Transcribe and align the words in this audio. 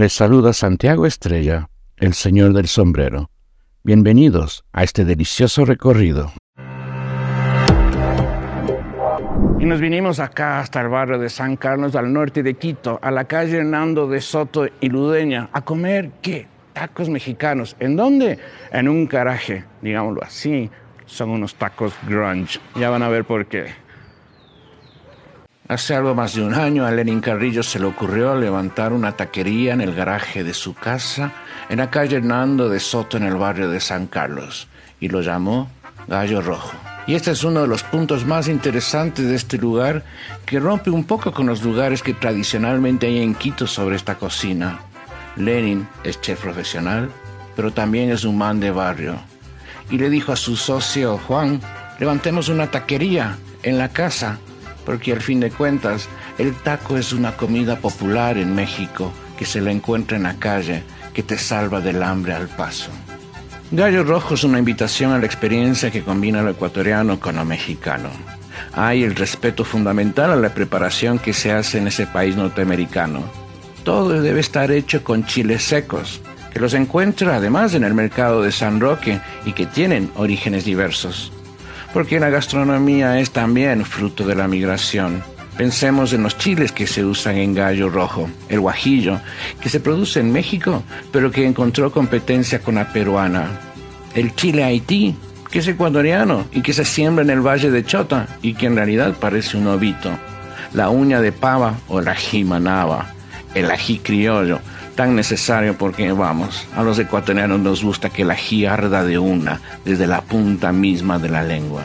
Les 0.00 0.14
saluda 0.14 0.54
Santiago 0.54 1.04
Estrella, 1.04 1.68
el 1.98 2.14
señor 2.14 2.54
del 2.54 2.68
sombrero. 2.68 3.28
Bienvenidos 3.84 4.64
a 4.72 4.82
este 4.82 5.04
delicioso 5.04 5.66
recorrido. 5.66 6.32
Y 9.58 9.66
nos 9.66 9.78
vinimos 9.78 10.18
acá 10.18 10.60
hasta 10.60 10.80
el 10.80 10.88
barrio 10.88 11.18
de 11.18 11.28
San 11.28 11.56
Carlos, 11.56 11.94
al 11.96 12.10
norte 12.14 12.42
de 12.42 12.54
Quito, 12.54 12.98
a 13.02 13.10
la 13.10 13.24
calle 13.24 13.58
Hernando 13.58 14.08
de 14.08 14.22
Soto 14.22 14.66
y 14.80 14.88
Ludeña, 14.88 15.50
a 15.52 15.60
comer, 15.60 16.12
¿qué? 16.22 16.46
Tacos 16.72 17.10
mexicanos. 17.10 17.76
¿En 17.78 17.94
dónde? 17.94 18.38
En 18.72 18.88
un 18.88 19.06
garaje, 19.06 19.66
digámoslo 19.82 20.22
así. 20.22 20.70
Son 21.04 21.28
unos 21.28 21.56
tacos 21.56 21.92
grunge. 22.08 22.58
Ya 22.74 22.88
van 22.88 23.02
a 23.02 23.10
ver 23.10 23.26
por 23.26 23.44
qué. 23.44 23.66
Hace 25.70 25.94
algo 25.94 26.16
más 26.16 26.34
de 26.34 26.42
un 26.42 26.52
año 26.52 26.84
a 26.84 26.90
Lenin 26.90 27.20
Carrillo 27.20 27.62
se 27.62 27.78
le 27.78 27.86
ocurrió 27.86 28.34
levantar 28.34 28.92
una 28.92 29.12
taquería 29.12 29.72
en 29.72 29.80
el 29.80 29.94
garaje 29.94 30.42
de 30.42 30.52
su 30.52 30.74
casa 30.74 31.30
en 31.68 31.78
la 31.78 31.90
calle 31.90 32.16
Hernando 32.16 32.68
de 32.68 32.80
Soto 32.80 33.16
en 33.16 33.22
el 33.22 33.36
barrio 33.36 33.70
de 33.70 33.78
San 33.78 34.08
Carlos 34.08 34.66
y 34.98 35.06
lo 35.06 35.20
llamó 35.20 35.70
Gallo 36.08 36.42
Rojo. 36.42 36.72
Y 37.06 37.14
este 37.14 37.30
es 37.30 37.44
uno 37.44 37.62
de 37.62 37.68
los 37.68 37.84
puntos 37.84 38.26
más 38.26 38.48
interesantes 38.48 39.28
de 39.28 39.36
este 39.36 39.58
lugar 39.58 40.02
que 40.44 40.58
rompe 40.58 40.90
un 40.90 41.04
poco 41.04 41.30
con 41.30 41.46
los 41.46 41.62
lugares 41.62 42.02
que 42.02 42.14
tradicionalmente 42.14 43.06
hay 43.06 43.22
en 43.22 43.36
Quito 43.36 43.68
sobre 43.68 43.94
esta 43.94 44.16
cocina. 44.16 44.80
Lenin 45.36 45.86
es 46.02 46.20
chef 46.20 46.40
profesional, 46.40 47.08
pero 47.54 47.72
también 47.72 48.10
es 48.10 48.24
un 48.24 48.36
man 48.36 48.58
de 48.58 48.72
barrio. 48.72 49.14
Y 49.88 49.98
le 49.98 50.10
dijo 50.10 50.32
a 50.32 50.36
su 50.36 50.56
socio 50.56 51.16
Juan, 51.28 51.60
levantemos 52.00 52.48
una 52.48 52.72
taquería 52.72 53.38
en 53.62 53.78
la 53.78 53.90
casa 53.90 54.40
porque 54.90 55.12
al 55.12 55.20
fin 55.20 55.38
de 55.38 55.52
cuentas 55.52 56.08
el 56.36 56.52
taco 56.52 56.96
es 56.96 57.12
una 57.12 57.36
comida 57.36 57.76
popular 57.76 58.36
en 58.36 58.56
México 58.56 59.12
que 59.38 59.44
se 59.44 59.60
la 59.60 59.70
encuentra 59.70 60.16
en 60.16 60.24
la 60.24 60.34
calle, 60.34 60.82
que 61.14 61.22
te 61.22 61.38
salva 61.38 61.80
del 61.80 62.02
hambre 62.02 62.32
al 62.32 62.48
paso. 62.48 62.90
Gallo 63.70 64.02
Rojo 64.02 64.34
es 64.34 64.42
una 64.42 64.58
invitación 64.58 65.12
a 65.12 65.18
la 65.20 65.26
experiencia 65.26 65.92
que 65.92 66.02
combina 66.02 66.42
lo 66.42 66.50
ecuatoriano 66.50 67.20
con 67.20 67.36
lo 67.36 67.44
mexicano. 67.44 68.10
Hay 68.72 69.04
el 69.04 69.14
respeto 69.14 69.64
fundamental 69.64 70.32
a 70.32 70.34
la 70.36 70.52
preparación 70.52 71.20
que 71.20 71.34
se 71.34 71.52
hace 71.52 71.78
en 71.78 71.86
ese 71.86 72.08
país 72.08 72.34
norteamericano. 72.34 73.22
Todo 73.84 74.20
debe 74.20 74.40
estar 74.40 74.72
hecho 74.72 75.04
con 75.04 75.24
chiles 75.24 75.62
secos, 75.62 76.20
que 76.52 76.58
los 76.58 76.74
encuentra 76.74 77.36
además 77.36 77.74
en 77.74 77.84
el 77.84 77.94
mercado 77.94 78.42
de 78.42 78.50
San 78.50 78.80
Roque 78.80 79.20
y 79.46 79.52
que 79.52 79.66
tienen 79.66 80.10
orígenes 80.16 80.64
diversos 80.64 81.30
porque 81.92 82.20
la 82.20 82.30
gastronomía 82.30 83.18
es 83.20 83.30
también 83.30 83.84
fruto 83.84 84.26
de 84.26 84.34
la 84.34 84.48
migración. 84.48 85.22
Pensemos 85.56 86.12
en 86.12 86.22
los 86.22 86.38
chiles 86.38 86.72
que 86.72 86.86
se 86.86 87.04
usan 87.04 87.36
en 87.36 87.54
gallo 87.54 87.90
rojo, 87.90 88.30
el 88.48 88.60
guajillo, 88.60 89.20
que 89.60 89.68
se 89.68 89.80
produce 89.80 90.20
en 90.20 90.32
México, 90.32 90.82
pero 91.12 91.30
que 91.30 91.46
encontró 91.46 91.92
competencia 91.92 92.60
con 92.60 92.76
la 92.76 92.92
peruana. 92.92 93.60
El 94.14 94.34
chile 94.34 94.64
haití, 94.64 95.14
que 95.50 95.58
es 95.58 95.68
ecuatoriano 95.68 96.46
y 96.52 96.62
que 96.62 96.72
se 96.72 96.84
siembra 96.84 97.24
en 97.24 97.30
el 97.30 97.46
valle 97.46 97.70
de 97.70 97.84
Chota 97.84 98.26
y 98.40 98.54
que 98.54 98.66
en 98.66 98.76
realidad 98.76 99.14
parece 99.20 99.56
un 99.56 99.66
ovito. 99.66 100.10
La 100.72 100.88
uña 100.88 101.20
de 101.20 101.32
pava 101.32 101.74
o 101.88 102.00
la 102.00 102.14
jimanaba, 102.14 103.12
el 103.54 103.70
ají 103.70 103.98
criollo, 103.98 104.60
tan 105.00 105.16
necesario 105.16 105.78
porque, 105.78 106.12
vamos, 106.12 106.66
a 106.76 106.82
los 106.82 106.98
ecuatorianos 106.98 107.58
nos 107.58 107.82
gusta 107.82 108.10
que 108.10 108.22
la 108.22 108.34
ají 108.34 108.66
arda 108.66 109.02
de 109.02 109.18
una, 109.18 109.58
desde 109.82 110.06
la 110.06 110.20
punta 110.20 110.72
misma 110.72 111.18
de 111.18 111.30
la 111.30 111.42
lengua. 111.42 111.84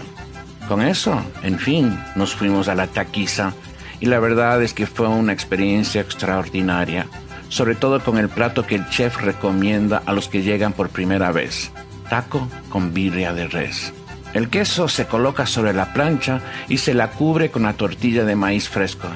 Con 0.67 0.81
eso, 0.81 1.21
en 1.41 1.58
fin, 1.58 1.97
nos 2.17 2.36
fuimos 2.36 2.67
a 2.67 2.75
la 2.75 2.88
taquiza 2.88 3.53
y 4.02 4.08
la 4.08 4.19
verdad 4.19 4.61
es 4.61 4.73
que 4.73 4.86
fue 4.86 5.08
una 5.08 5.31
experiencia 5.31 6.02
extraordinaria, 6.02 7.08
sobre 7.47 7.75
todo 7.75 8.03
con 8.03 8.17
el 8.17 8.27
plato 8.27 8.67
que 8.67 8.75
el 8.75 8.89
chef 8.89 9.21
recomienda 9.21 10.03
a 10.05 10.11
los 10.11 10.27
que 10.27 10.43
llegan 10.43 10.73
por 10.73 10.89
primera 10.89 11.31
vez, 11.31 11.71
taco 12.09 12.49
con 12.67 12.93
birria 12.93 13.33
de 13.33 13.47
res. 13.47 13.93
El 14.33 14.49
queso 14.49 14.89
se 14.89 15.05
coloca 15.05 15.45
sobre 15.45 15.71
la 15.71 15.93
plancha 15.93 16.42
y 16.67 16.80
se 16.80 16.93
la 16.93 17.11
cubre 17.11 17.49
con 17.49 17.64
la 17.64 17.75
tortilla 17.75 18.25
de 18.25 18.36
maíz 18.36 18.67
fresco. 18.67 19.08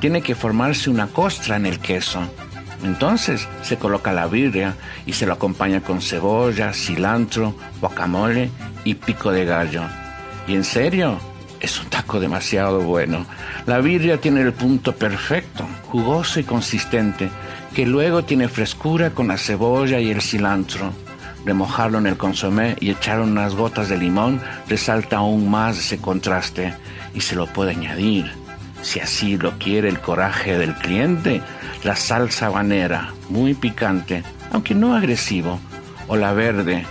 Tiene 0.00 0.20
que 0.20 0.34
formarse 0.34 0.90
una 0.90 1.06
costra 1.06 1.56
en 1.56 1.64
el 1.64 1.78
queso 1.78 2.28
entonces 2.82 3.48
se 3.62 3.76
coloca 3.76 4.12
la 4.12 4.26
birria 4.26 4.74
y 5.06 5.12
se 5.12 5.26
lo 5.26 5.34
acompaña 5.34 5.80
con 5.80 6.00
cebolla, 6.00 6.72
cilantro, 6.72 7.54
guacamole 7.80 8.50
y 8.84 8.94
pico 8.94 9.30
de 9.30 9.44
gallo. 9.44 9.82
Y 10.46 10.54
en 10.54 10.64
serio, 10.64 11.18
es 11.60 11.80
un 11.80 11.86
taco 11.86 12.18
demasiado 12.18 12.80
bueno. 12.80 13.24
La 13.66 13.78
birria 13.78 14.20
tiene 14.20 14.40
el 14.40 14.52
punto 14.52 14.96
perfecto, 14.96 15.64
jugoso 15.84 16.40
y 16.40 16.44
consistente, 16.44 17.30
que 17.72 17.86
luego 17.86 18.24
tiene 18.24 18.48
frescura 18.48 19.10
con 19.10 19.28
la 19.28 19.38
cebolla 19.38 20.00
y 20.00 20.10
el 20.10 20.20
cilantro. 20.20 20.92
Remojarlo 21.44 21.98
en 21.98 22.06
el 22.06 22.16
consomé 22.16 22.76
y 22.80 22.90
echar 22.90 23.20
unas 23.20 23.54
gotas 23.54 23.88
de 23.88 23.98
limón 23.98 24.40
resalta 24.68 25.18
aún 25.18 25.50
más 25.50 25.78
ese 25.78 25.98
contraste 25.98 26.74
y 27.14 27.20
se 27.20 27.36
lo 27.36 27.46
puede 27.46 27.72
añadir, 27.72 28.30
si 28.82 29.00
así 29.00 29.36
lo 29.36 29.58
quiere 29.58 29.88
el 29.88 30.00
coraje 30.00 30.58
del 30.58 30.74
cliente, 30.74 31.42
la 31.84 31.96
salsa 31.96 32.46
habanera, 32.46 33.12
muy 33.28 33.54
picante, 33.54 34.22
aunque 34.52 34.74
no 34.74 34.94
agresivo, 34.94 35.58
o 36.08 36.16
la 36.16 36.32
verde 36.32 36.84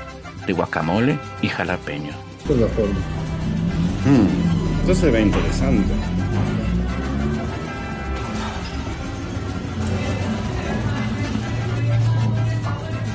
de 0.46 0.54
guacamole 0.54 1.18
y 1.42 1.48
jalapeño. 1.48 2.12
Esta 2.40 2.54
es 2.54 2.60
la 2.60 2.68
forma. 2.68 3.00
Mm, 4.06 4.82
esto 4.82 4.96
se 4.96 5.12
ve 5.12 5.22
interesante. 5.22 5.94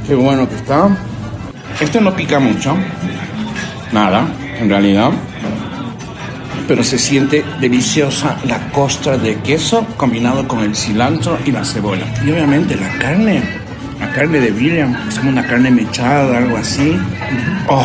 Qué 0.07 0.15
bueno 0.15 0.49
que 0.49 0.55
está. 0.55 0.89
Esto 1.81 2.01
no 2.01 2.15
pica 2.15 2.39
mucho. 2.39 2.77
Nada, 3.93 4.27
en 4.59 4.69
realidad 4.69 5.11
pero 6.67 6.83
se 6.83 6.99
siente 6.99 7.45
deliciosa 7.61 8.39
la 8.47 8.71
costra 8.71 9.17
de 9.17 9.37
queso 9.37 9.87
combinado 9.97 10.47
con 10.47 10.61
el 10.61 10.75
cilantro 10.75 11.39
y 11.45 11.53
la 11.53 11.65
cebolla. 11.65 12.07
Y 12.25 12.31
obviamente 12.31 12.77
la 12.77 12.91
carne, 12.99 13.43
la 14.01 14.13
carne 14.13 14.41
de 14.41 14.51
birria, 14.51 15.05
es 15.09 15.19
como 15.19 15.31
una 15.31 15.47
carne 15.47 15.71
mechada, 15.71 16.39
algo 16.39 16.57
así. 16.57 16.97
Oh, 17.69 17.85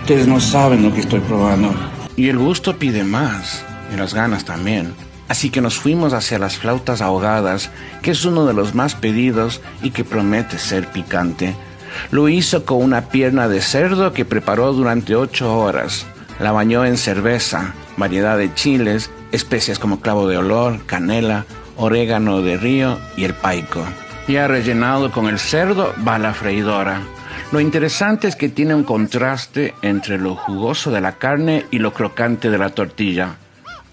ustedes 0.00 0.26
no 0.26 0.40
saben 0.40 0.82
lo 0.82 0.92
que 0.92 1.00
estoy 1.00 1.20
probando. 1.20 1.74
Y 2.16 2.28
el 2.28 2.38
gusto 2.38 2.76
pide 2.76 3.04
más, 3.04 3.64
y 3.92 3.96
las 3.96 4.14
ganas 4.14 4.44
también. 4.44 4.94
Así 5.28 5.50
que 5.50 5.60
nos 5.60 5.76
fuimos 5.76 6.12
hacia 6.12 6.38
las 6.38 6.56
flautas 6.56 7.00
ahogadas, 7.00 7.70
que 8.02 8.12
es 8.12 8.24
uno 8.24 8.46
de 8.46 8.54
los 8.54 8.74
más 8.74 8.94
pedidos 8.94 9.60
y 9.82 9.90
que 9.90 10.04
promete 10.04 10.58
ser 10.58 10.86
picante. 10.88 11.54
Lo 12.10 12.28
hizo 12.28 12.64
con 12.64 12.82
una 12.82 13.02
pierna 13.02 13.48
de 13.48 13.60
cerdo 13.60 14.12
que 14.12 14.24
preparó 14.24 14.72
durante 14.72 15.16
ocho 15.16 15.58
horas. 15.58 16.06
La 16.38 16.52
bañó 16.52 16.84
en 16.84 16.96
cerveza, 16.96 17.74
variedad 17.96 18.38
de 18.38 18.52
chiles, 18.54 19.10
especias 19.32 19.78
como 19.78 20.00
clavo 20.00 20.28
de 20.28 20.38
olor, 20.38 20.84
canela, 20.86 21.44
orégano 21.76 22.42
de 22.42 22.56
río 22.56 22.98
y 23.16 23.24
el 23.24 23.34
paico. 23.34 23.84
Ya 24.28 24.48
rellenado 24.48 25.12
con 25.12 25.28
el 25.28 25.38
cerdo 25.38 25.94
va 26.06 26.18
la 26.18 26.34
freidora. 26.34 27.00
Lo 27.52 27.60
interesante 27.60 28.26
es 28.26 28.34
que 28.34 28.48
tiene 28.48 28.74
un 28.74 28.82
contraste 28.82 29.74
entre 29.82 30.18
lo 30.18 30.34
jugoso 30.34 30.90
de 30.90 31.00
la 31.00 31.12
carne 31.12 31.66
y 31.70 31.78
lo 31.78 31.92
crocante 31.92 32.50
de 32.50 32.58
la 32.58 32.70
tortilla. 32.70 33.36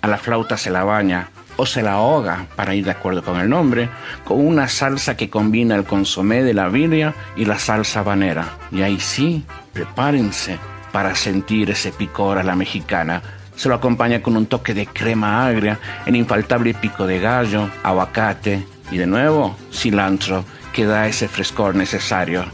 A 0.02 0.08
la 0.08 0.18
flauta 0.18 0.58
se 0.58 0.72
la 0.72 0.84
baña 0.84 1.30
o 1.56 1.66
se 1.66 1.84
la 1.84 1.94
ahoga, 1.94 2.48
para 2.56 2.74
ir 2.74 2.86
de 2.86 2.92
acuerdo 2.92 3.24
con 3.24 3.40
el 3.40 3.50
nombre, 3.50 3.90
con 4.24 4.46
una 4.46 4.68
salsa 4.68 5.16
que 5.16 5.30
combina 5.30 5.76
el 5.76 5.84
consomé 5.84 6.44
de 6.44 6.54
la 6.54 6.68
birria 6.68 7.14
y 7.36 7.46
la 7.46 7.60
salsa 7.60 8.00
habanera. 8.00 8.58
Y 8.72 8.82
ahí 8.82 9.00
sí, 9.00 9.46
prepárense 9.72 10.58
para 10.92 11.16
sentir 11.16 11.70
ese 11.70 11.92
picor 11.92 12.40
a 12.40 12.44
la 12.44 12.56
mexicana. 12.56 13.22
Se 13.56 13.70
lo 13.70 13.76
acompaña 13.76 14.22
con 14.22 14.36
un 14.36 14.48
toque 14.48 14.74
de 14.74 14.88
crema 14.88 15.46
agria, 15.46 15.80
el 16.06 16.16
infaltable 16.16 16.74
pico 16.74 17.06
de 17.06 17.20
gallo, 17.20 17.70
aguacate 17.84 18.66
y 18.92 18.98
de 18.98 19.08
nuevo 19.08 19.56
cilantro 19.72 20.44
que 20.74 20.86
da 20.86 21.08
ese 21.08 21.28
frescor 21.28 21.76
necesario. 21.76 22.46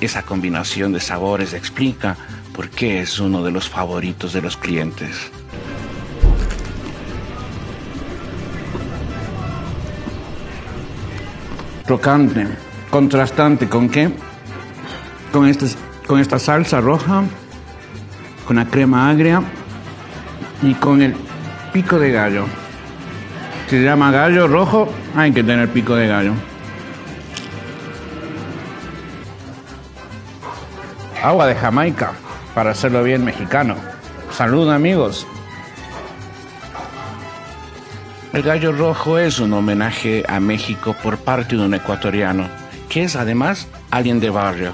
Esa 0.00 0.22
combinación 0.22 0.92
de 0.92 1.00
sabores 1.00 1.54
explica 1.54 2.16
por 2.52 2.68
qué 2.68 3.00
es 3.00 3.20
uno 3.20 3.42
de 3.44 3.52
los 3.52 3.68
favoritos 3.68 4.32
de 4.32 4.42
los 4.42 4.56
clientes. 4.56 5.30
Crocante, 11.86 12.46
contrastante 12.90 13.68
con 13.68 13.88
qué? 13.88 14.10
Con, 15.32 15.46
este, 15.46 15.66
con 16.06 16.20
esta 16.20 16.38
salsa 16.38 16.80
roja 16.80 17.24
con 18.46 18.56
la 18.56 18.66
crema 18.66 19.08
agria 19.08 19.42
y 20.62 20.74
con 20.74 21.02
el 21.02 21.14
pico 21.72 21.98
de 21.98 22.12
gallo. 22.12 22.46
Si 23.68 23.76
se 23.76 23.84
llama 23.84 24.10
gallo 24.10 24.46
rojo, 24.46 24.88
hay 25.16 25.32
que 25.32 25.42
tener 25.42 25.68
pico 25.68 25.94
de 25.96 26.06
gallo. 26.06 26.32
Agua 31.22 31.46
de 31.46 31.54
Jamaica, 31.54 32.12
para 32.54 32.70
hacerlo 32.70 33.02
bien 33.02 33.24
mexicano. 33.24 33.76
Salud 34.32 34.70
amigos. 34.70 35.26
El 38.32 38.42
gallo 38.42 38.72
rojo 38.72 39.18
es 39.18 39.38
un 39.40 39.52
homenaje 39.52 40.24
a 40.26 40.40
México 40.40 40.96
por 41.02 41.18
parte 41.18 41.56
de 41.56 41.62
un 41.62 41.74
ecuatoriano 41.74 42.48
que 42.88 43.04
es 43.04 43.14
además 43.14 43.68
alguien 43.90 44.20
de 44.20 44.30
barrio. 44.30 44.72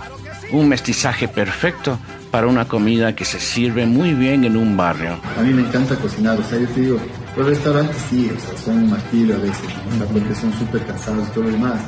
Un 0.53 0.69
mestizaje 0.69 1.29
perfecto 1.29 1.99
para 2.31 2.47
una 2.47 2.67
comida 2.67 3.15
que 3.15 3.25
se 3.25 3.41
sirve 3.41 3.87
muy 3.87 4.15
bien 4.15 4.45
en 4.45 4.57
un 4.57 4.77
barrio. 4.77 5.19
A 5.39 5.43
mí 5.43 5.53
me 5.53 5.63
encanta 5.63 5.97
cocinar, 5.97 6.39
o 6.39 6.43
sea, 6.45 6.59
yo 6.59 6.69
te 6.69 6.81
digo, 6.81 6.99
los 7.37 7.47
restaurantes 7.47 7.97
sí, 8.09 8.31
o 8.37 8.41
sea, 8.41 8.59
son 8.59 8.79
un 8.79 8.91
martirio 8.91 9.37
a 9.37 9.39
veces, 9.39 9.65
o 9.65 9.97
sea, 9.97 10.07
porque 10.07 10.35
son 10.35 10.53
súper 10.55 10.85
cansados 10.87 11.29
y 11.29 11.31
todo 11.33 11.45
lo 11.45 11.51
demás. 11.51 11.81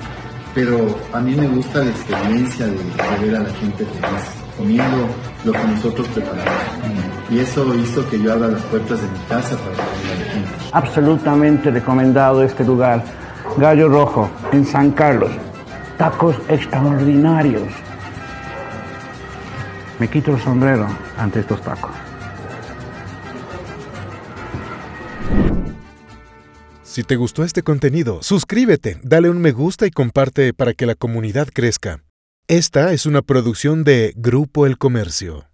Pero 0.55 0.99
a 1.13 1.21
mí 1.21 1.35
me 1.35 1.47
gusta 1.47 1.85
la 1.85 1.91
experiencia 1.91 2.67
de, 2.67 2.73
de 2.73 3.27
ver 3.27 3.37
a 3.37 3.41
la 3.41 3.51
gente 3.55 3.85
feliz 3.85 4.41
comiendo 4.57 5.09
lo 5.45 5.53
que 5.53 5.65
nosotros 5.65 6.07
preparamos. 6.09 6.53
Y 7.31 7.39
eso 7.39 7.75
hizo 7.75 8.09
que 8.11 8.21
yo 8.21 8.33
abra 8.33 8.49
las 8.49 8.63
puertas 8.63 9.01
de 9.01 9.07
mi 9.07 9.19
casa 9.29 9.57
para 9.57 9.77
que 9.77 9.83
a 9.83 10.27
la 10.27 10.33
gente. 10.33 10.49
Absolutamente 10.73 11.71
recomendado 11.71 12.43
este 12.43 12.65
lugar. 12.65 13.05
Gallo 13.57 13.89
Rojo, 13.89 14.29
en 14.53 14.65
San 14.65 14.91
Carlos. 14.93 15.31
Tacos 15.97 16.37
extraordinarios. 16.49 17.69
Me 20.01 20.09
quito 20.09 20.35
el 20.35 20.41
sombrero 20.41 20.89
ante 21.19 21.41
estos 21.41 21.61
tacos. 21.63 21.91
Si 26.83 27.05
te 27.05 27.17
gustó 27.17 27.45
este 27.45 27.63
contenido, 27.63 28.23
suscríbete, 28.23 28.99
dale 29.03 29.29
un 29.29 29.41
me 29.43 29.53
gusta 29.53 29.87
y 29.87 29.91
comparte 29.91 30.55
para 30.55 30.73
que 30.73 30.87
la 30.87 30.95
comunidad 30.95 31.49
crezca. 31.53 32.03
Esta 32.49 32.93
es 32.93 33.05
una 33.05 33.21
producción 33.21 33.85
de 33.85 34.15
Grupo 34.17 34.67
El 34.67 34.79
Comercio. 34.79 35.50